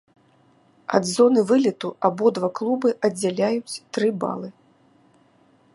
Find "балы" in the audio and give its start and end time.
4.25-4.49